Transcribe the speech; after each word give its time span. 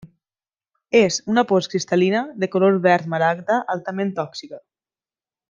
És 0.99 1.17
una 1.33 1.43
pols 1.51 1.69
cristal·lina 1.73 2.23
de 2.45 2.49
color 2.57 2.79
verd 2.87 3.13
maragda 3.15 3.61
altament 3.75 4.15
tòxica. 4.23 4.63